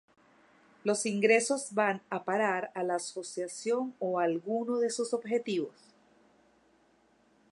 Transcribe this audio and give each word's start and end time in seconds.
Los 0.83 1.05
ingresos 1.05 1.75
van 1.75 2.01
a 2.09 2.23
parar 2.23 2.71
a 2.73 2.81
la 2.81 2.95
Asociación 2.95 3.93
o 3.99 4.19
a 4.19 4.23
alguno 4.23 4.79
de 4.79 4.89
sus 4.89 5.13
objetivos. 5.13 5.93